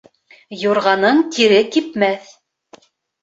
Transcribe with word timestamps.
Юрғаның 0.61 1.19
тире 1.35 1.59
кипмәҫ. 1.75 2.31